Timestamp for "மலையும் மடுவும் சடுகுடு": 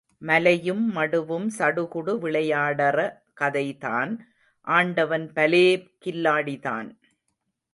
0.21-2.13